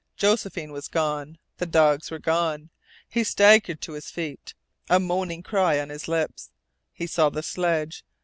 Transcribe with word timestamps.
Josephine 0.17 0.71
was 0.71 0.87
gone, 0.87 1.37
the 1.59 1.67
dogs 1.67 2.09
were 2.09 2.17
gone. 2.17 2.71
He 3.07 3.23
staggered 3.23 3.81
to 3.81 3.93
his 3.93 4.09
feet, 4.09 4.55
a 4.89 4.99
moaning 4.99 5.43
cry 5.43 5.79
on 5.79 5.89
his 5.89 6.07
lips. 6.07 6.49
He 6.91 7.05
saw 7.05 7.29
the 7.29 7.43
sledge. 7.43 8.03